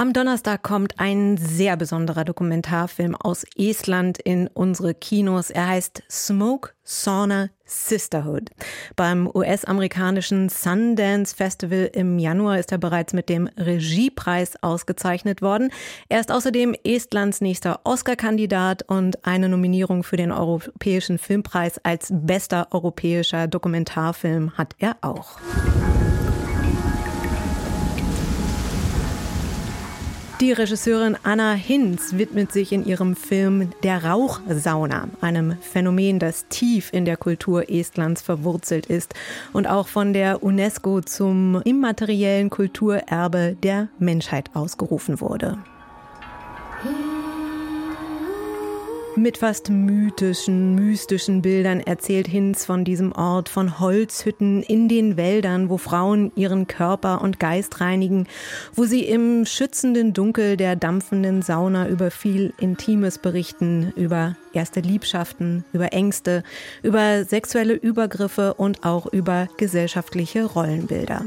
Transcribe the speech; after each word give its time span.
am 0.00 0.14
Donnerstag 0.14 0.62
kommt 0.62 0.98
ein 0.98 1.36
sehr 1.36 1.76
besonderer 1.76 2.24
Dokumentarfilm 2.24 3.14
aus 3.14 3.44
Estland 3.54 4.16
in 4.18 4.48
unsere 4.48 4.94
Kinos. 4.94 5.50
Er 5.50 5.68
heißt 5.68 6.02
Smoke 6.10 6.70
Sauna 6.84 7.50
Sisterhood. 7.66 8.48
Beim 8.96 9.30
US-amerikanischen 9.32 10.48
Sundance 10.48 11.36
Festival 11.36 11.90
im 11.92 12.18
Januar 12.18 12.58
ist 12.58 12.72
er 12.72 12.78
bereits 12.78 13.12
mit 13.12 13.28
dem 13.28 13.46
Regiepreis 13.58 14.54
ausgezeichnet 14.62 15.42
worden. 15.42 15.70
Er 16.08 16.20
ist 16.20 16.32
außerdem 16.32 16.74
Estlands 16.82 17.42
nächster 17.42 17.80
Oscar-Kandidat 17.84 18.82
und 18.88 19.26
eine 19.26 19.50
Nominierung 19.50 20.02
für 20.02 20.16
den 20.16 20.32
Europäischen 20.32 21.18
Filmpreis 21.18 21.78
als 21.84 22.08
bester 22.10 22.68
europäischer 22.70 23.48
Dokumentarfilm 23.48 24.56
hat 24.56 24.74
er 24.78 24.96
auch. 25.02 25.38
Die 30.40 30.52
Regisseurin 30.52 31.18
Anna 31.22 31.52
Hinz 31.52 32.14
widmet 32.16 32.50
sich 32.50 32.72
in 32.72 32.86
ihrem 32.86 33.14
Film 33.14 33.72
Der 33.82 34.06
Rauchsauna, 34.06 35.08
einem 35.20 35.58
Phänomen, 35.60 36.18
das 36.18 36.46
tief 36.48 36.94
in 36.94 37.04
der 37.04 37.18
Kultur 37.18 37.68
Estlands 37.68 38.22
verwurzelt 38.22 38.86
ist 38.86 39.12
und 39.52 39.68
auch 39.68 39.86
von 39.86 40.14
der 40.14 40.42
UNESCO 40.42 41.02
zum 41.02 41.60
immateriellen 41.64 42.48
Kulturerbe 42.48 43.54
der 43.62 43.88
Menschheit 43.98 44.48
ausgerufen 44.54 45.20
wurde. 45.20 45.58
Mit 49.16 49.38
fast 49.38 49.70
mythischen, 49.70 50.76
mystischen 50.76 51.42
Bildern 51.42 51.80
erzählt 51.80 52.28
Hinz 52.28 52.64
von 52.64 52.84
diesem 52.84 53.10
Ort, 53.12 53.48
von 53.48 53.80
Holzhütten 53.80 54.62
in 54.62 54.88
den 54.88 55.16
Wäldern, 55.16 55.68
wo 55.68 55.78
Frauen 55.78 56.30
ihren 56.36 56.68
Körper 56.68 57.20
und 57.20 57.40
Geist 57.40 57.80
reinigen, 57.80 58.28
wo 58.74 58.84
sie 58.84 59.04
im 59.04 59.44
schützenden 59.46 60.12
Dunkel 60.12 60.56
der 60.56 60.76
dampfenden 60.76 61.42
Sauna 61.42 61.88
über 61.88 62.12
viel 62.12 62.54
Intimes 62.60 63.18
berichten, 63.18 63.92
über 63.96 64.36
erste 64.52 64.80
Liebschaften, 64.80 65.64
über 65.72 65.92
Ängste, 65.92 66.44
über 66.82 67.24
sexuelle 67.24 67.74
Übergriffe 67.74 68.54
und 68.54 68.84
auch 68.84 69.06
über 69.06 69.48
gesellschaftliche 69.56 70.44
Rollenbilder. 70.44 71.24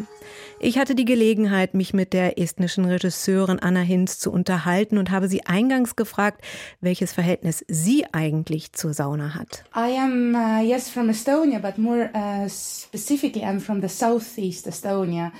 Ich 0.59 0.77
hatte 0.77 0.95
die 0.95 1.05
Gelegenheit, 1.05 1.73
mich 1.73 1.93
mit 1.93 2.13
der 2.13 2.39
estnischen 2.39 2.85
Regisseurin 2.85 3.59
Anna 3.59 3.81
Hinz 3.81 4.19
zu 4.19 4.31
unterhalten 4.31 4.97
und 4.97 5.11
habe 5.11 5.27
sie 5.27 5.45
eingangs 5.45 5.95
gefragt, 5.95 6.41
welches 6.81 7.13
Verhältnis 7.13 7.65
sie 7.67 8.05
eigentlich 8.11 8.73
zur 8.73 8.93
Sauna 8.93 9.35
hat. 9.35 9.63
I 9.75 9.97
am 9.97 10.35
uh, 10.35 10.63
yes 10.63 10.89
from 10.89 11.09
Estonia, 11.09 11.59
but 11.59 11.77
more 11.77 12.09
uh, 12.13 12.47
specifically 12.47 13.43
I'm 13.43 13.59
from 13.59 13.81
the 13.81 13.89
southeast 13.89 14.67
Estonia. 14.67 15.31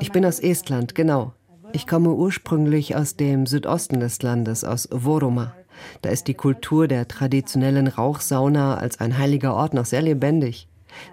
ich 0.00 0.12
bin 0.12 0.24
aus 0.24 0.40
Estland, 0.40 0.94
genau. 0.94 1.32
Ich 1.72 1.86
komme 1.86 2.12
ursprünglich 2.12 2.96
aus 2.96 3.16
dem 3.16 3.46
Südosten 3.46 4.00
des 4.00 4.20
Landes, 4.22 4.62
aus 4.64 4.88
Voroma. 4.92 5.54
Da 6.02 6.10
ist 6.10 6.28
die 6.28 6.34
Kultur 6.34 6.86
der 6.86 7.08
traditionellen 7.08 7.86
Rauchsauna 7.86 8.76
als 8.76 9.00
ein 9.00 9.16
heiliger 9.16 9.54
Ort 9.54 9.74
noch 9.74 9.86
sehr 9.86 10.02
lebendig. 10.02 10.68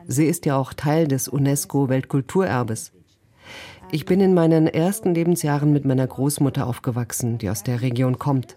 Sie 0.07 0.25
ist 0.25 0.45
ja 0.45 0.57
auch 0.57 0.73
Teil 0.73 1.07
des 1.07 1.27
UNESCO-Weltkulturerbes. 1.27 2.91
Ich 3.91 4.05
bin 4.05 4.21
in 4.21 4.35
meinen 4.35 4.67
ersten 4.67 5.15
Lebensjahren 5.15 5.73
mit 5.73 5.83
meiner 5.83 6.05
Großmutter 6.05 6.67
aufgewachsen, 6.67 7.39
die 7.39 7.49
aus 7.49 7.63
der 7.63 7.81
Region 7.81 8.19
kommt. 8.19 8.55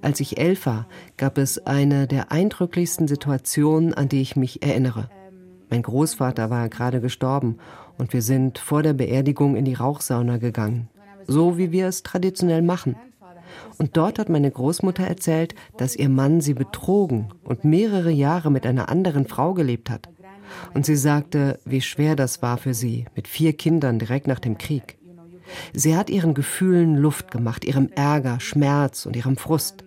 Als 0.00 0.20
ich 0.20 0.38
elf 0.38 0.66
war, 0.66 0.86
gab 1.16 1.38
es 1.38 1.66
eine 1.66 2.06
der 2.06 2.30
eindrücklichsten 2.30 3.08
Situationen, 3.08 3.94
an 3.94 4.08
die 4.08 4.20
ich 4.20 4.36
mich 4.36 4.62
erinnere. 4.62 5.10
Mein 5.70 5.82
Großvater 5.82 6.50
war 6.50 6.68
gerade 6.68 7.00
gestorben 7.00 7.58
und 7.98 8.12
wir 8.12 8.22
sind 8.22 8.58
vor 8.58 8.82
der 8.84 8.92
Beerdigung 8.92 9.56
in 9.56 9.64
die 9.64 9.74
Rauchsauna 9.74 10.38
gegangen, 10.38 10.88
so 11.26 11.58
wie 11.58 11.72
wir 11.72 11.88
es 11.88 12.04
traditionell 12.04 12.62
machen. 12.62 12.94
Und 13.78 13.96
dort 13.96 14.20
hat 14.20 14.28
meine 14.28 14.50
Großmutter 14.50 15.04
erzählt, 15.04 15.56
dass 15.78 15.96
ihr 15.96 16.08
Mann 16.08 16.40
sie 16.40 16.54
betrogen 16.54 17.28
und 17.42 17.64
mehrere 17.64 18.10
Jahre 18.10 18.50
mit 18.52 18.66
einer 18.66 18.88
anderen 18.88 19.26
Frau 19.26 19.54
gelebt 19.54 19.90
hat. 19.90 20.08
Und 20.74 20.86
sie 20.86 20.96
sagte, 20.96 21.58
wie 21.64 21.80
schwer 21.80 22.16
das 22.16 22.42
war 22.42 22.58
für 22.58 22.74
sie, 22.74 23.06
mit 23.14 23.28
vier 23.28 23.52
Kindern 23.52 23.98
direkt 23.98 24.26
nach 24.26 24.40
dem 24.40 24.58
Krieg. 24.58 24.96
Sie 25.72 25.96
hat 25.96 26.10
ihren 26.10 26.34
Gefühlen 26.34 26.96
Luft 26.96 27.30
gemacht, 27.30 27.64
ihrem 27.64 27.90
Ärger, 27.94 28.40
Schmerz 28.40 29.06
und 29.06 29.16
ihrem 29.16 29.36
Frust. 29.36 29.84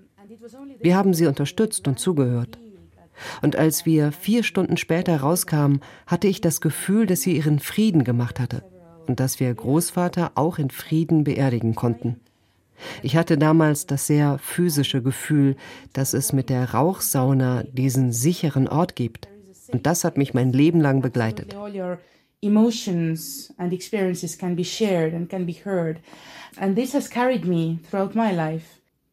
Wir 0.82 0.96
haben 0.96 1.14
sie 1.14 1.28
unterstützt 1.28 1.88
und 1.88 2.00
zugehört. 2.00 2.58
Und 3.42 3.56
als 3.56 3.86
wir 3.86 4.12
vier 4.12 4.44
Stunden 4.44 4.78
später 4.78 5.18
rauskamen, 5.18 5.82
hatte 6.08 6.28
ich 6.28 6.42
das 6.42 6.62
Gefühl, 6.62 7.06
dass 7.06 7.22
sie 7.22 7.38
ihren 7.38 7.60
Frieden 7.60 8.04
gemacht 8.04 8.40
hatte 8.40 8.64
und 9.08 9.20
dass 9.20 9.40
wir 9.40 9.54
Großvater 9.54 10.32
auch 10.36 10.58
in 10.58 10.70
Frieden 10.70 11.24
beerdigen 11.24 11.76
konnten. 11.76 12.20
Ich 13.02 13.16
hatte 13.16 13.38
damals 13.38 13.86
das 13.86 14.08
sehr 14.08 14.40
physische 14.40 15.02
Gefühl, 15.02 15.56
dass 15.94 16.14
es 16.14 16.34
mit 16.34 16.50
der 16.50 16.72
Rauchsauna 16.72 17.64
diesen 17.64 18.12
sicheren 18.12 18.68
Ort 18.68 18.96
gibt. 18.96 19.30
Und 19.72 19.86
das 19.86 20.04
hat 20.04 20.18
mich 20.18 20.34
mein 20.34 20.52
Leben 20.52 20.82
lang 20.82 21.02
begleitet. 21.02 21.56
Emotions 22.42 23.54
and 23.58 23.72
experiences 23.72 24.38
can 24.38 24.56
be 24.56 24.66
shared 24.66 25.14
and 25.14 25.30
can 25.30 25.46
be 25.46 25.54
heard. 25.64 26.00
And 26.58 26.76
this 26.76 26.94
has 26.94 27.10
carried 27.10 27.46
me 27.46 27.80
throughout 27.90 28.16
my 28.16 28.32
life. 28.32 28.66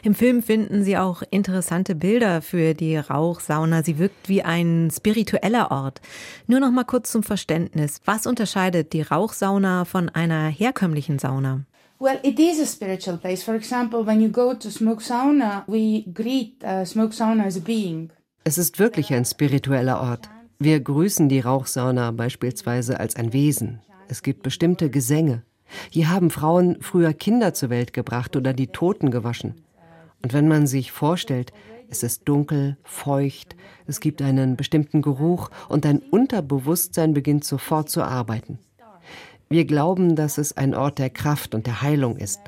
Im 0.03 0.15
Film 0.15 0.43
finden 0.43 0.83
Sie 0.83 0.97
auch 0.97 1.23
interessante 1.31 1.95
Bilder 1.95 2.41
für 2.41 2.73
die 2.73 2.97
Rauchsauna. 2.97 3.83
Sie 3.83 3.99
wirkt 3.99 4.29
wie 4.31 4.43
ein 4.43 4.91
spiritueller 4.91 5.71
Ort. 5.71 6.01
Nur 6.47 6.59
noch 6.59 6.71
mal 6.71 6.85
kurz 6.85 7.13
zum 7.13 7.23
Verständnis. 7.23 8.01
Was 8.07 8.27
unterscheidet 8.27 8.95
die 8.95 9.03
Rauchsauna 9.03 9.85
von 9.85 10.09
einer 10.09 10.49
herkömmlichen 10.49 11.19
Sauna? 11.19 11.67
Well, 11.99 12.19
it 12.23 12.39
is 12.41 12.59
a 12.59 12.65
spiritual 12.65 13.19
place. 13.19 13.43
For 13.43 13.55
example, 13.55 14.07
when 14.07 14.23
you 14.23 14.31
go 14.31 14.55
to 14.55 14.71
smoke 14.71 15.03
sauna, 15.03 15.65
we 15.67 16.05
greet 16.15 16.65
uh, 16.65 16.87
smoke 16.87 17.13
sauna 17.13 17.45
as 17.45 17.59
a 17.59 17.61
being. 17.61 18.11
Es 18.43 18.57
ist 18.57 18.79
wirklich 18.79 19.13
ein 19.13 19.27
spiritueller 19.27 20.01
Ort. 20.01 20.31
Wir 20.63 20.79
grüßen 20.79 21.31
die 21.31 21.41
Rauchsauna 21.41 22.11
beispielsweise 22.11 23.01
als 23.01 23.17
ein 23.17 23.33
Wesen. 23.33 23.81
Es 24.09 24.23
gibt 24.23 24.43
bestimmte 24.43 24.91
Gesänge. 24.91 25.43
Hier 25.89 26.11
haben 26.11 26.29
Frauen 26.29 26.77
früher 26.83 27.15
Kinder 27.15 27.55
zur 27.55 27.71
Welt 27.71 27.95
gebracht 27.95 28.37
oder 28.37 28.53
die 28.53 28.67
Toten 28.67 29.11
gewaschen. 29.11 29.55
Und 30.23 30.35
wenn 30.35 30.49
man 30.49 30.67
sich 30.67 30.93
vorstellt, 30.93 31.55
es 31.89 32.03
ist 32.03 32.29
dunkel, 32.29 32.77
feucht, 32.83 33.57
es 33.87 34.01
gibt 34.01 34.21
einen 34.21 34.59
bestimmten 34.59 35.01
Geruch 35.01 35.51
und 35.71 35.87
dein 35.87 36.01
Unterbewusstsein 36.01 37.15
beginnt 37.15 37.45
sofort 37.47 37.89
zu 37.89 38.03
arbeiten. 38.03 38.59
Wir 39.49 39.65
glauben, 39.65 40.15
dass 40.15 40.37
es 40.37 40.59
ein 40.59 40.75
Ort 40.75 40.99
der 40.99 41.09
Kraft 41.09 41.55
und 41.55 41.67
der 41.67 41.81
Heilung 41.81 42.19
ist. 42.19 42.41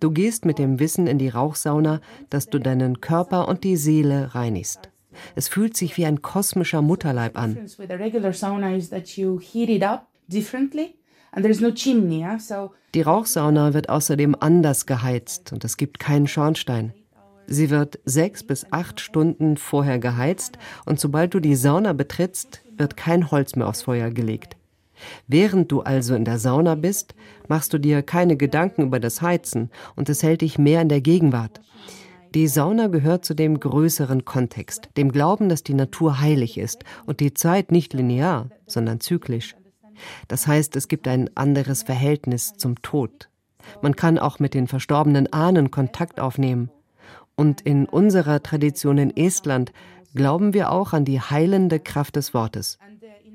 Du 0.00 0.10
gehst 0.10 0.46
mit 0.46 0.58
dem 0.58 0.78
Wissen 0.80 1.06
in 1.06 1.18
die 1.18 1.28
Rauchsauna, 1.28 2.00
dass 2.30 2.46
du 2.48 2.58
deinen 2.58 3.02
Körper 3.02 3.48
und 3.48 3.64
die 3.64 3.76
Seele 3.76 4.34
reinigst. 4.34 4.88
Es 5.34 5.48
fühlt 5.48 5.76
sich 5.76 5.96
wie 5.96 6.06
ein 6.06 6.22
kosmischer 6.22 6.82
Mutterleib 6.82 7.38
an. 7.38 7.58
Die 12.94 13.02
Rauchsauna 13.02 13.74
wird 13.74 13.88
außerdem 13.88 14.36
anders 14.38 14.86
geheizt 14.86 15.52
und 15.52 15.64
es 15.64 15.76
gibt 15.76 15.98
keinen 15.98 16.28
Schornstein. 16.28 16.92
Sie 17.46 17.70
wird 17.70 17.98
sechs 18.04 18.42
bis 18.42 18.66
acht 18.70 19.00
Stunden 19.00 19.56
vorher 19.56 19.98
geheizt 19.98 20.58
und 20.86 21.00
sobald 21.00 21.34
du 21.34 21.40
die 21.40 21.56
Sauna 21.56 21.92
betrittst, 21.92 22.62
wird 22.76 22.96
kein 22.96 23.30
Holz 23.30 23.56
mehr 23.56 23.68
aufs 23.68 23.82
Feuer 23.82 24.10
gelegt. 24.10 24.56
Während 25.26 25.70
du 25.70 25.80
also 25.80 26.14
in 26.14 26.24
der 26.24 26.38
Sauna 26.38 26.74
bist, 26.74 27.14
machst 27.48 27.72
du 27.72 27.78
dir 27.78 28.02
keine 28.02 28.36
Gedanken 28.36 28.82
über 28.82 29.00
das 29.00 29.20
Heizen 29.20 29.70
und 29.96 30.08
es 30.08 30.22
hält 30.22 30.40
dich 30.40 30.58
mehr 30.58 30.80
in 30.80 30.88
der 30.88 31.00
Gegenwart. 31.00 31.60
Die 32.34 32.48
Sauna 32.48 32.88
gehört 32.88 33.24
zu 33.24 33.34
dem 33.34 33.60
größeren 33.60 34.24
Kontext, 34.24 34.88
dem 34.96 35.12
Glauben, 35.12 35.48
dass 35.48 35.62
die 35.62 35.74
Natur 35.74 36.20
heilig 36.20 36.58
ist 36.58 36.82
und 37.06 37.20
die 37.20 37.32
Zeit 37.32 37.70
nicht 37.70 37.92
linear, 37.92 38.48
sondern 38.66 38.98
zyklisch. 38.98 39.54
Das 40.26 40.48
heißt, 40.48 40.74
es 40.74 40.88
gibt 40.88 41.06
ein 41.06 41.30
anderes 41.36 41.84
Verhältnis 41.84 42.54
zum 42.56 42.82
Tod. 42.82 43.30
Man 43.82 43.94
kann 43.94 44.18
auch 44.18 44.40
mit 44.40 44.52
den 44.52 44.66
verstorbenen 44.66 45.32
Ahnen 45.32 45.70
Kontakt 45.70 46.18
aufnehmen. 46.18 46.70
Und 47.36 47.60
in 47.60 47.86
unserer 47.86 48.42
Tradition 48.42 48.98
in 48.98 49.16
Estland 49.16 49.72
glauben 50.16 50.54
wir 50.54 50.72
auch 50.72 50.92
an 50.92 51.04
die 51.04 51.20
heilende 51.20 51.78
Kraft 51.78 52.16
des 52.16 52.34
Wortes. 52.34 52.78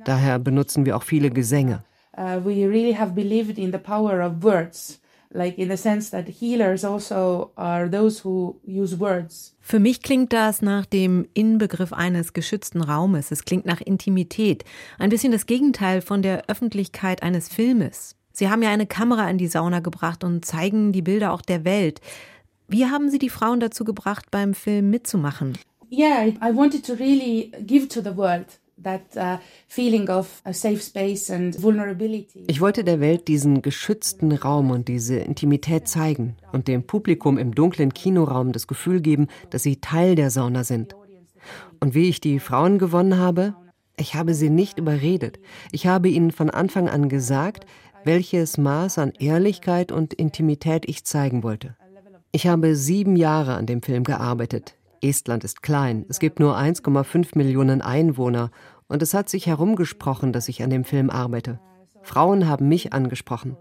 Daher 0.04 0.40
benutzen 0.40 0.86
wir 0.86 0.98
auch 0.98 1.04
viele 1.04 1.30
Gesänge. 1.30 1.84
Uh, 2.18 2.44
we 2.44 2.68
really 2.68 2.94
have 2.94 3.14
believed 3.14 3.58
in 3.58 3.72
the 3.72 3.78
power 3.78 4.20
of 4.26 4.44
words 4.44 5.00
like 5.34 5.58
in 5.58 5.70
the 5.70 5.78
sense 5.78 6.12
that 6.12 6.28
healers 6.28 6.84
also 6.84 7.52
are 7.56 7.90
those 7.90 8.24
who 8.24 8.60
use 8.66 9.00
words. 9.00 9.56
Für 9.60 9.80
mich 9.80 10.02
klingt 10.02 10.34
das 10.34 10.62
nach 10.62 10.86
dem 10.86 11.28
Inbegriff 11.34 11.94
eines 11.94 12.34
geschützten 12.34 12.82
Raumes. 12.82 13.32
Es 13.32 13.46
klingt 13.46 13.66
nach 13.66 13.82
Intimität. 13.82 14.64
Ein 14.98 15.10
bisschen 15.10 15.32
das 15.32 15.46
Gegenteil 15.46 16.02
von 16.02 16.22
der 16.22 16.50
Öffentlichkeit 16.50 17.22
eines 17.22 17.50
Filmes. 17.50 18.16
Sie 18.32 18.50
haben 18.50 18.64
ja 18.64 18.70
eine 18.70 18.88
Kamera 18.88 19.30
in 19.30 19.38
die 19.38 19.48
Sauna 19.48 19.80
gebracht 19.80 20.24
und 20.24 20.46
zeigen 20.46 20.92
die 20.92 21.02
Bilder 21.02 21.34
auch 21.34 21.42
der 21.42 21.66
Welt. 21.66 22.02
Wie 22.68 22.86
haben 22.86 23.10
Sie 23.10 23.20
die 23.20 23.30
Frauen 23.30 23.60
dazu 23.60 23.84
gebracht, 23.84 24.32
beim 24.32 24.54
Film 24.54 24.90
mitzumachen? 24.90 25.58
Yeah, 25.92 26.28
I 26.28 26.56
wanted 26.56 26.86
to 26.86 26.94
really 26.94 27.52
give 27.66 27.88
to 27.90 28.02
the 28.02 28.16
world 28.16 28.46
ich 32.48 32.62
wollte 32.62 32.84
der 32.84 33.00
Welt 33.00 33.28
diesen 33.28 33.62
geschützten 33.62 34.32
Raum 34.32 34.72
und 34.72 34.88
diese 34.88 35.18
Intimität 35.18 35.88
zeigen 35.88 36.36
und 36.52 36.68
dem 36.68 36.84
Publikum 36.84 37.38
im 37.38 37.54
dunklen 37.54 37.94
Kinoraum 37.94 38.52
das 38.52 38.68
Gefühl 38.68 39.02
geben, 39.02 39.28
dass 39.50 39.64
sie 39.64 39.78
Teil 39.78 40.16
der 40.16 40.32
Sauna 40.32 40.64
sind. 40.64 40.96
Und 41.80 41.94
wie 41.96 42.10
ich 42.10 42.20
die 42.22 42.40
Frauen 42.40 42.78
gewonnen 42.78 43.18
habe, 43.18 43.56
ich 43.98 44.16
habe 44.16 44.34
sie 44.34 44.50
nicht 44.50 44.80
überredet. 44.80 45.40
Ich 45.72 45.88
habe 45.88 46.10
ihnen 46.10 46.32
von 46.32 46.50
Anfang 46.50 46.88
an 46.88 47.10
gesagt, 47.10 47.66
welches 48.06 48.58
Maß 48.58 48.98
an 48.98 49.14
Ehrlichkeit 49.20 49.92
und 49.92 50.14
Intimität 50.14 50.88
ich 50.88 51.04
zeigen 51.04 51.44
wollte. 51.44 51.76
Ich 52.32 52.48
habe 52.48 52.76
sieben 52.76 53.16
Jahre 53.16 53.56
an 53.56 53.66
dem 53.66 53.82
Film 53.82 54.04
gearbeitet. 54.04 54.76
Estland 55.02 55.44
ist 55.44 55.62
klein, 55.62 56.06
es 56.10 56.20
gibt 56.20 56.40
nur 56.40 56.58
1,5 56.58 57.38
Millionen 57.38 57.82
Einwohner 57.82 58.52
und 58.88 59.02
es 59.02 59.14
hat 59.14 59.30
sich 59.30 59.48
herumgesprochen, 59.48 60.34
dass 60.34 60.50
ich 60.50 60.64
an 60.64 60.70
dem 60.70 60.84
Film 60.84 61.10
arbeite. 61.10 61.60
Frauen 62.02 62.48
haben 62.48 62.68
mich 62.68 62.94
angesprochen. 62.94 63.58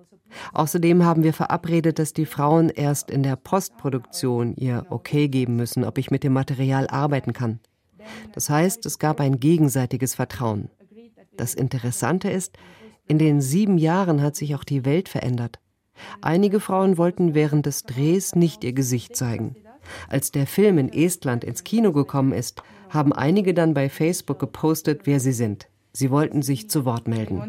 Außerdem 0.52 1.04
haben 1.04 1.22
wir 1.22 1.32
verabredet, 1.32 1.98
dass 1.98 2.12
die 2.12 2.26
Frauen 2.26 2.68
erst 2.68 3.10
in 3.10 3.22
der 3.22 3.36
Postproduktion 3.36 4.54
ihr 4.54 4.86
Okay 4.90 5.28
geben 5.28 5.56
müssen, 5.56 5.84
ob 5.84 5.98
ich 5.98 6.10
mit 6.10 6.22
dem 6.22 6.32
Material 6.32 6.86
arbeiten 6.88 7.32
kann. 7.32 7.60
Das 8.32 8.50
heißt, 8.50 8.86
es 8.86 8.98
gab 8.98 9.20
ein 9.20 9.40
gegenseitiges 9.40 10.14
Vertrauen. 10.14 10.70
Das 11.36 11.54
Interessante 11.54 12.30
ist, 12.30 12.56
in 13.06 13.18
den 13.18 13.40
sieben 13.40 13.78
Jahren 13.78 14.22
hat 14.22 14.36
sich 14.36 14.54
auch 14.54 14.64
die 14.64 14.84
Welt 14.84 15.08
verändert. 15.08 15.58
Einige 16.20 16.60
Frauen 16.60 16.98
wollten 16.98 17.34
während 17.34 17.66
des 17.66 17.82
Drehs 17.82 18.34
nicht 18.34 18.64
ihr 18.64 18.72
Gesicht 18.72 19.16
zeigen. 19.16 19.56
Als 20.08 20.32
der 20.32 20.46
Film 20.46 20.78
in 20.78 20.92
Estland 20.92 21.44
ins 21.44 21.64
Kino 21.64 21.92
gekommen 21.92 22.32
ist, 22.32 22.62
haben 22.90 23.12
einige 23.12 23.54
dann 23.54 23.74
bei 23.74 23.88
Facebook 23.88 24.38
gepostet, 24.38 25.02
wer 25.04 25.20
sie 25.20 25.32
sind. 25.32 25.68
Sie 25.92 26.10
wollten 26.10 26.42
sich 26.42 26.70
zu 26.70 26.84
Wort 26.84 27.08
melden. 27.08 27.40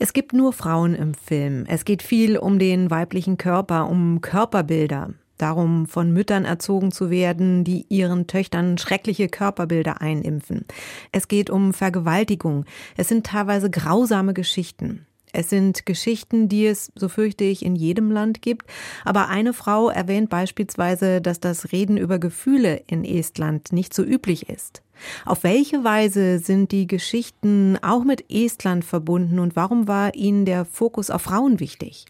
Es 0.00 0.12
gibt 0.12 0.32
nur 0.32 0.52
Frauen 0.52 0.94
im 0.94 1.14
Film. 1.14 1.64
Es 1.66 1.84
geht 1.84 2.02
viel 2.02 2.38
um 2.38 2.58
den 2.58 2.90
weiblichen 2.90 3.36
Körper, 3.36 3.88
um 3.88 4.20
Körperbilder. 4.20 5.14
Darum, 5.38 5.86
von 5.86 6.12
Müttern 6.12 6.44
erzogen 6.44 6.90
zu 6.90 7.10
werden, 7.10 7.62
die 7.62 7.86
ihren 7.88 8.26
Töchtern 8.26 8.76
schreckliche 8.76 9.28
Körperbilder 9.28 10.00
einimpfen. 10.00 10.66
Es 11.12 11.28
geht 11.28 11.48
um 11.48 11.72
Vergewaltigung. 11.72 12.64
Es 12.96 13.08
sind 13.08 13.26
teilweise 13.26 13.70
grausame 13.70 14.34
Geschichten. 14.34 15.06
Es 15.38 15.50
sind 15.50 15.86
Geschichten, 15.86 16.48
die 16.48 16.66
es, 16.66 16.90
so 16.96 17.08
fürchte 17.08 17.44
ich, 17.44 17.64
in 17.64 17.76
jedem 17.76 18.10
Land 18.10 18.42
gibt. 18.42 18.66
Aber 19.04 19.28
eine 19.28 19.52
Frau 19.52 19.88
erwähnt 19.88 20.30
beispielsweise, 20.30 21.20
dass 21.20 21.38
das 21.38 21.70
Reden 21.70 21.96
über 21.96 22.18
Gefühle 22.18 22.82
in 22.88 23.04
Estland 23.04 23.70
nicht 23.70 23.94
so 23.94 24.02
üblich 24.02 24.48
ist. 24.48 24.82
Auf 25.24 25.44
welche 25.44 25.84
Weise 25.84 26.40
sind 26.40 26.72
die 26.72 26.88
Geschichten 26.88 27.78
auch 27.82 28.02
mit 28.02 28.24
Estland 28.28 28.84
verbunden 28.84 29.38
und 29.38 29.54
warum 29.54 29.86
war 29.86 30.16
Ihnen 30.16 30.44
der 30.44 30.64
Fokus 30.64 31.08
auf 31.08 31.22
Frauen 31.22 31.60
wichtig? 31.60 32.06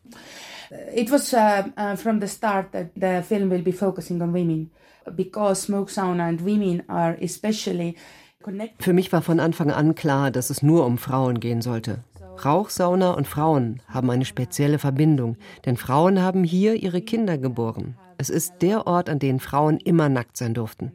It 0.94 1.10
was 1.10 1.34
uh, 1.34 1.64
uh, 1.78 1.96
from 1.96 2.22
the 2.22 2.28
start 2.28 2.72
that 2.72 2.92
the 2.94 3.20
film 3.22 3.50
will 3.50 3.62
be 3.62 3.74
focusing 3.74 4.22
on 4.22 4.32
women 4.32 4.70
because 5.16 5.60
smoke 5.60 5.90
sauna 5.90 6.28
and 6.28 6.42
women 6.42 6.82
are 6.88 7.14
especially 7.22 7.94
Für 8.78 8.92
mich 8.92 9.12
war 9.12 9.20
von 9.20 9.40
Anfang 9.40 9.70
an 9.70 9.94
klar, 9.94 10.30
dass 10.30 10.48
es 10.48 10.62
nur 10.62 10.86
um 10.86 10.96
Frauen 10.96 11.40
gehen 11.40 11.60
sollte. 11.60 11.98
Rauchsauna 12.44 13.12
und 13.12 13.26
Frauen 13.26 13.80
haben 13.88 14.10
eine 14.10 14.24
spezielle 14.24 14.78
Verbindung, 14.78 15.36
denn 15.64 15.76
Frauen 15.76 16.22
haben 16.22 16.44
hier 16.44 16.74
ihre 16.74 17.00
Kinder 17.00 17.38
geboren. 17.38 17.96
Es 18.16 18.30
ist 18.30 18.54
der 18.60 18.86
Ort, 18.86 19.08
an 19.08 19.18
dem 19.18 19.40
Frauen 19.40 19.78
immer 19.78 20.08
nackt 20.08 20.36
sein 20.36 20.54
durften. 20.54 20.92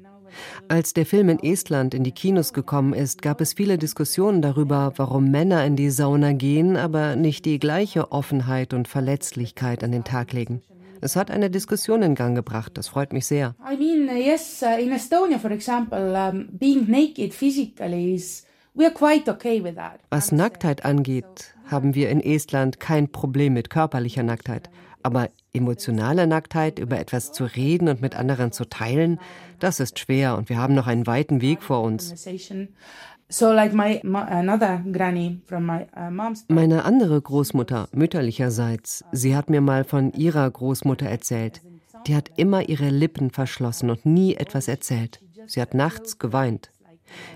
Als 0.67 0.93
der 0.93 1.05
Film 1.05 1.29
in 1.29 1.39
Estland 1.39 1.93
in 1.93 2.03
die 2.03 2.11
Kinos 2.11 2.53
gekommen 2.53 2.93
ist, 2.93 3.21
gab 3.21 3.39
es 3.39 3.53
viele 3.53 3.77
Diskussionen 3.77 4.41
darüber, 4.41 4.93
warum 4.97 5.29
Männer 5.29 5.65
in 5.65 5.75
die 5.75 5.89
Sauna 5.89 6.33
gehen, 6.33 6.75
aber 6.75 7.15
nicht 7.15 7.45
die 7.45 7.59
gleiche 7.59 8.11
Offenheit 8.11 8.73
und 8.73 8.87
Verletzlichkeit 8.87 9.83
an 9.83 9.91
den 9.91 10.03
Tag 10.03 10.33
legen. 10.33 10.61
Es 11.01 11.15
hat 11.17 11.29
eine 11.29 11.49
Diskussion 11.49 12.01
in 12.01 12.15
Gang 12.15 12.33
gebracht, 12.33 12.77
das 12.77 12.87
freut 12.87 13.11
mich 13.11 13.25
sehr. 13.25 13.55
I 13.69 13.75
mean, 13.75 14.09
yes, 14.17 14.63
uh, 14.63 14.81
in 14.81 14.91
Estonia, 14.93 15.37
for 15.37 15.51
example, 15.51 16.15
um, 16.15 16.47
being 16.57 16.89
naked 16.89 17.33
physically 17.33 18.15
is 18.15 18.45
was 18.75 20.31
Nacktheit 20.31 20.83
angeht, 20.83 21.53
haben 21.67 21.93
wir 21.93 22.09
in 22.09 22.19
Estland 22.19 22.79
kein 22.79 23.11
Problem 23.11 23.53
mit 23.53 23.69
körperlicher 23.69 24.23
Nacktheit. 24.23 24.71
Aber 25.03 25.29
emotionale 25.53 26.25
Nacktheit, 26.25 26.79
über 26.79 26.99
etwas 26.99 27.31
zu 27.31 27.43
reden 27.43 27.87
und 27.87 28.01
mit 28.01 28.15
anderen 28.15 28.51
zu 28.51 28.65
teilen, 28.65 29.19
das 29.59 29.79
ist 29.79 29.99
schwer 29.99 30.35
und 30.37 30.49
wir 30.49 30.57
haben 30.57 30.73
noch 30.73 30.87
einen 30.87 31.05
weiten 31.05 31.41
Weg 31.41 31.61
vor 31.61 31.83
uns. 31.83 32.25
Uh, 33.31 33.53
Meine 36.47 36.85
andere 36.85 37.21
Großmutter, 37.21 37.87
mütterlicherseits, 37.91 39.05
sie 39.11 39.35
hat 39.35 39.49
mir 39.49 39.61
mal 39.61 39.83
von 39.83 40.11
ihrer 40.13 40.49
Großmutter 40.49 41.05
erzählt. 41.05 41.61
Die 42.07 42.15
hat 42.15 42.31
immer 42.37 42.67
ihre 42.67 42.89
Lippen 42.89 43.29
verschlossen 43.29 43.91
und 43.91 44.05
nie 44.05 44.35
etwas 44.35 44.67
erzählt. 44.67 45.21
Sie 45.45 45.61
hat 45.61 45.73
nachts 45.73 46.19
geweint. 46.19 46.72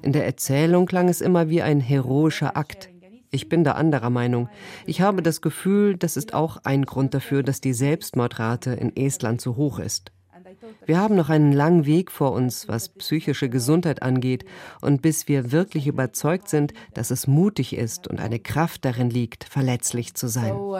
In 0.02 0.14
der 0.14 0.26
Erzählung 0.26 0.86
klang 0.86 1.10
es 1.10 1.22
immer 1.22 1.50
wie 1.50 1.62
ein 1.62 1.80
heroischer 1.80 2.56
Akt. 2.58 2.90
Ich 3.30 3.50
bin 3.50 3.64
da 3.64 3.74
anderer 3.74 4.10
Meinung. 4.10 4.50
Ich 4.86 5.02
habe 5.02 5.22
das 5.22 5.42
Gefühl, 5.42 5.98
das 5.98 6.16
ist 6.16 6.34
auch 6.34 6.58
ein 6.64 6.86
Grund 6.86 7.14
dafür, 7.14 7.44
dass 7.44 7.60
die 7.60 7.74
Selbstmordrate 7.74 8.72
in 8.72 8.96
Estland 8.96 9.42
so 9.42 9.58
hoch 9.58 9.80
ist. 9.80 10.12
Wir 10.86 11.00
haben 11.00 11.16
noch 11.16 11.30
einen 11.30 11.52
langen 11.52 11.86
Weg 11.86 12.12
vor 12.12 12.32
uns, 12.32 12.68
was 12.68 12.90
psychische 12.90 13.50
Gesundheit 13.50 14.02
angeht, 14.02 14.46
und 14.82 15.02
bis 15.02 15.28
wir 15.28 15.52
wirklich 15.52 15.88
überzeugt 15.88 16.48
sind, 16.48 16.74
dass 16.94 17.12
es 17.12 17.28
mutig 17.28 17.76
ist 17.76 18.08
und 18.08 18.20
eine 18.20 18.40
Kraft 18.40 18.86
darin 18.86 19.10
liegt, 19.10 19.44
verletzlich 19.44 20.14
zu 20.14 20.28
sein. 20.28 20.54
Uh, 20.54 20.76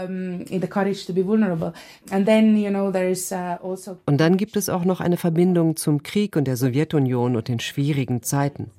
also 3.62 3.98
und 4.06 4.18
dann 4.22 4.38
gibt 4.38 4.56
es 4.56 4.70
auch 4.70 4.86
noch 4.86 5.02
eine 5.02 5.18
Verbindung 5.18 5.76
zum 5.76 6.04
Krieg 6.04 6.36
und 6.36 6.46
der 6.48 6.56
Sowjetunion 6.58 7.36
und 7.36 7.48
den 7.48 7.60
schwierigen 7.60 8.24
Zeiten. 8.24 8.72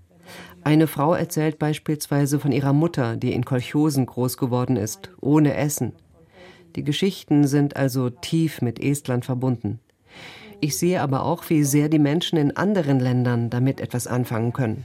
Eine 0.65 0.87
Frau 0.87 1.15
erzählt 1.15 1.59
beispielsweise 1.59 2.39
von 2.39 2.53
ihrer 2.53 2.73
Mutter, 2.73 3.17
die 3.17 3.33
in 3.33 3.45
Kolchosen 3.45 4.07
groß 4.07 4.37
geworden 4.37 4.77
ist, 4.77 5.11
ohne 5.21 5.55
Essen. 5.55 5.93
Die 6.77 6.85
Geschichten 6.85 7.47
sind 7.47 7.77
also 7.77 8.11
tief 8.11 8.61
mit 8.61 8.79
Estland 8.79 9.25
verbunden. 9.25 9.81
Ich 10.61 10.77
sehe 10.77 11.01
aber 11.03 11.25
auch, 11.25 11.49
wie 11.51 11.63
sehr 11.63 11.89
die 11.89 12.01
Menschen 12.01 12.37
in 12.37 12.57
anderen 12.57 12.99
Ländern 12.99 13.49
damit 13.49 13.81
etwas 13.81 14.09
anfangen 14.09 14.53
können. 14.53 14.85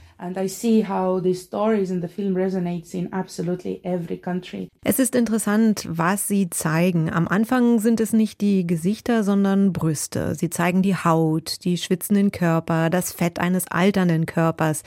Es 4.84 4.98
ist 5.00 5.14
interessant, 5.16 5.88
was 5.90 6.28
sie 6.28 6.50
zeigen. 6.50 7.10
Am 7.12 7.26
Anfang 7.26 7.80
sind 7.80 8.00
es 8.00 8.12
nicht 8.12 8.40
die 8.40 8.66
Gesichter, 8.66 9.24
sondern 9.24 9.72
Brüste. 9.72 10.36
Sie 10.36 10.48
zeigen 10.48 10.82
die 10.82 10.94
Haut, 10.94 11.64
die 11.64 11.76
schwitzenden 11.76 12.30
Körper, 12.30 12.88
das 12.88 13.12
Fett 13.12 13.40
eines 13.40 13.66
alternden 13.66 14.26
Körpers. 14.26 14.84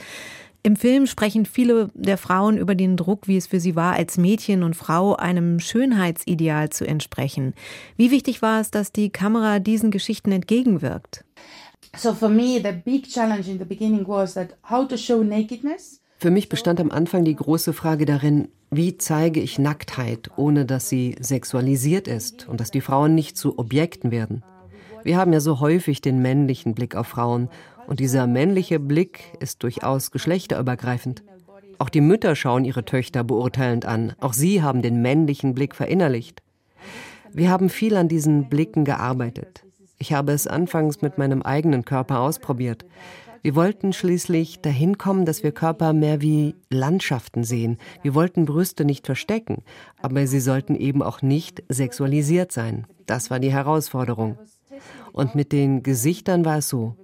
Im 0.62 0.76
Film 0.76 1.06
sprechen 1.06 1.46
viele 1.46 1.88
der 1.94 2.18
Frauen 2.18 2.58
über 2.58 2.74
den 2.74 2.96
Druck, 2.96 3.28
wie 3.28 3.36
es 3.36 3.46
für 3.46 3.60
sie 3.60 3.76
war, 3.76 3.94
als 3.94 4.18
Mädchen 4.18 4.62
und 4.62 4.74
Frau 4.74 5.14
einem 5.14 5.60
Schönheitsideal 5.60 6.70
zu 6.70 6.86
entsprechen. 6.86 7.54
Wie 7.96 8.10
wichtig 8.10 8.42
war 8.42 8.60
es, 8.60 8.70
dass 8.70 8.92
die 8.92 9.10
Kamera 9.10 9.60
diesen 9.60 9.90
Geschichten 9.90 10.32
entgegenwirkt? 10.32 11.24
So 11.96 12.12
for 12.12 12.28
me 12.28 12.60
the 12.62 12.72
big 12.84 13.08
challenge 13.08 13.48
in 13.48 13.58
the 13.58 13.64
beginning 13.64 14.06
was 14.06 14.34
that 14.34 14.56
how 14.68 14.86
to 14.86 14.96
show 14.96 15.22
nakedness. 15.22 16.00
Für 16.18 16.30
mich 16.30 16.48
bestand 16.48 16.80
am 16.80 16.90
Anfang 16.90 17.24
die 17.24 17.36
große 17.36 17.72
Frage 17.72 18.04
darin, 18.04 18.48
wie 18.70 18.98
zeige 18.98 19.40
ich 19.40 19.58
Nacktheit, 19.58 20.30
ohne 20.36 20.66
dass 20.66 20.88
sie 20.88 21.14
sexualisiert 21.20 22.08
ist 22.08 22.48
und 22.48 22.60
dass 22.60 22.72
die 22.72 22.80
Frauen 22.80 23.14
nicht 23.14 23.36
zu 23.36 23.58
Objekten 23.58 24.10
werden. 24.10 24.42
Wir 25.04 25.16
haben 25.16 25.32
ja 25.32 25.40
so 25.40 25.60
häufig 25.60 26.00
den 26.00 26.20
männlichen 26.20 26.74
Blick 26.74 26.96
auf 26.96 27.06
Frauen 27.06 27.48
und 27.88 28.00
dieser 28.00 28.26
männliche 28.26 28.78
Blick 28.78 29.32
ist 29.40 29.62
durchaus 29.62 30.10
geschlechterübergreifend. 30.10 31.24
Auch 31.78 31.88
die 31.88 32.02
Mütter 32.02 32.36
schauen 32.36 32.64
ihre 32.64 32.84
Töchter 32.84 33.24
beurteilend 33.24 33.86
an. 33.86 34.12
Auch 34.20 34.34
sie 34.34 34.62
haben 34.62 34.82
den 34.82 35.00
männlichen 35.00 35.54
Blick 35.54 35.74
verinnerlicht. 35.74 36.42
Wir 37.32 37.50
haben 37.50 37.70
viel 37.70 37.96
an 37.96 38.08
diesen 38.08 38.48
Blicken 38.50 38.84
gearbeitet. 38.84 39.64
Ich 39.96 40.12
habe 40.12 40.32
es 40.32 40.46
anfangs 40.46 41.00
mit 41.00 41.16
meinem 41.18 41.42
eigenen 41.42 41.84
Körper 41.84 42.20
ausprobiert. 42.20 42.84
Wir 43.42 43.54
wollten 43.54 43.92
schließlich 43.92 44.60
dahin 44.60 44.98
kommen, 44.98 45.24
dass 45.24 45.42
wir 45.42 45.52
Körper 45.52 45.92
mehr 45.94 46.20
wie 46.20 46.56
Landschaften 46.70 47.42
sehen. 47.42 47.78
Wir 48.02 48.14
wollten 48.14 48.44
Brüste 48.44 48.84
nicht 48.84 49.06
verstecken, 49.06 49.62
aber 50.02 50.26
sie 50.26 50.40
sollten 50.40 50.74
eben 50.74 51.02
auch 51.02 51.22
nicht 51.22 51.62
sexualisiert 51.68 52.52
sein. 52.52 52.86
Das 53.06 53.30
war 53.30 53.40
die 53.40 53.52
Herausforderung. 53.52 54.36
Und 55.12 55.34
mit 55.34 55.52
den 55.52 55.82
Gesichtern 55.82 56.44
war 56.44 56.58
es 56.58 56.68
so. 56.68 56.96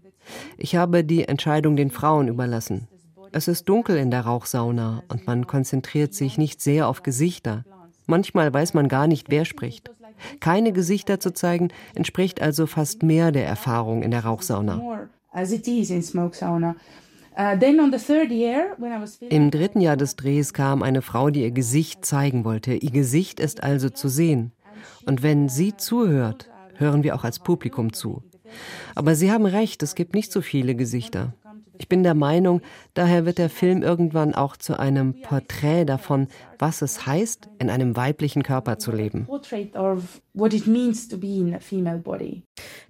Ich 0.56 0.76
habe 0.76 1.04
die 1.04 1.26
Entscheidung 1.26 1.76
den 1.76 1.90
Frauen 1.90 2.28
überlassen. 2.28 2.88
Es 3.32 3.48
ist 3.48 3.68
dunkel 3.68 3.96
in 3.96 4.10
der 4.10 4.22
Rauchsauna 4.22 5.02
und 5.08 5.26
man 5.26 5.46
konzentriert 5.46 6.14
sich 6.14 6.38
nicht 6.38 6.60
sehr 6.60 6.88
auf 6.88 7.02
Gesichter. 7.02 7.64
Manchmal 8.06 8.52
weiß 8.52 8.74
man 8.74 8.88
gar 8.88 9.06
nicht, 9.06 9.30
wer 9.30 9.44
spricht. 9.44 9.90
Keine 10.40 10.72
Gesichter 10.72 11.18
zu 11.20 11.32
zeigen, 11.32 11.70
entspricht 11.94 12.40
also 12.40 12.66
fast 12.66 13.02
mehr 13.02 13.32
der 13.32 13.46
Erfahrung 13.46 14.02
in 14.02 14.10
der 14.10 14.24
Rauchsauna. 14.24 14.78
Uh, 14.78 14.98
Im 19.28 19.50
dritten 19.50 19.80
Jahr 19.80 19.96
des 19.96 20.16
Drehs 20.16 20.52
kam 20.52 20.82
eine 20.82 21.02
Frau, 21.02 21.30
die 21.30 21.42
ihr 21.42 21.50
Gesicht 21.50 22.04
zeigen 22.04 22.44
wollte. 22.44 22.74
Ihr 22.74 22.92
Gesicht 22.92 23.40
ist 23.40 23.62
also 23.62 23.90
zu 23.90 24.08
sehen. 24.08 24.52
Und 25.06 25.22
wenn 25.22 25.48
sie 25.48 25.76
zuhört, 25.76 26.48
hören 26.76 27.02
wir 27.02 27.16
auch 27.16 27.24
als 27.24 27.40
Publikum 27.40 27.92
zu. 27.92 28.22
Aber 28.94 29.14
Sie 29.14 29.30
haben 29.30 29.46
recht, 29.46 29.82
es 29.82 29.94
gibt 29.94 30.14
nicht 30.14 30.32
so 30.32 30.40
viele 30.40 30.74
Gesichter. 30.74 31.34
Ich 31.76 31.88
bin 31.88 32.04
der 32.04 32.14
Meinung, 32.14 32.60
daher 32.94 33.26
wird 33.26 33.38
der 33.38 33.50
Film 33.50 33.82
irgendwann 33.82 34.34
auch 34.34 34.56
zu 34.56 34.78
einem 34.78 35.20
Porträt 35.22 35.84
davon, 35.84 36.28
was 36.58 36.82
es 36.82 37.04
heißt, 37.04 37.48
in 37.58 37.68
einem 37.68 37.96
weiblichen 37.96 38.44
Körper 38.44 38.78
zu 38.78 38.92
leben. 38.92 39.26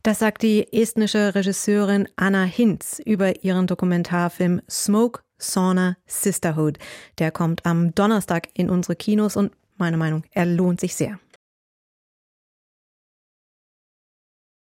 Das 0.02 0.18
sagt 0.18 0.42
die 0.42 0.72
estnische 0.72 1.34
Regisseurin 1.34 2.08
Anna 2.16 2.44
Hinz 2.44 3.00
über 3.04 3.42
ihren 3.42 3.66
Dokumentarfilm 3.66 4.60
Smoke, 4.68 5.22
Sauna, 5.38 5.96
Sisterhood. 6.06 6.78
Der 7.18 7.30
kommt 7.30 7.64
am 7.64 7.94
Donnerstag 7.94 8.48
in 8.54 8.68
unsere 8.68 8.96
Kinos 8.96 9.36
und 9.36 9.52
meine 9.76 9.96
Meinung, 9.96 10.24
er 10.30 10.46
lohnt 10.46 10.80
sich 10.80 10.94
sehr. 10.94 11.18